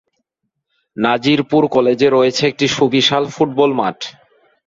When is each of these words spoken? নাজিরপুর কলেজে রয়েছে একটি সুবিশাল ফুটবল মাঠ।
নাজিরপুর 0.97 1.63
কলেজে 1.67 2.07
রয়েছে 2.09 2.41
একটি 2.47 2.65
সুবিশাল 2.67 3.23
ফুটবল 3.27 3.71
মাঠ। 3.73 3.97